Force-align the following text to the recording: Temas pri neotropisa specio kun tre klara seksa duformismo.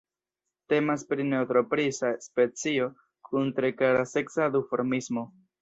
Temas 0.71 1.03
pri 1.11 1.25
neotropisa 1.27 2.11
specio 2.29 2.89
kun 3.29 3.55
tre 3.61 3.73
klara 3.83 4.11
seksa 4.17 4.53
duformismo. 4.57 5.29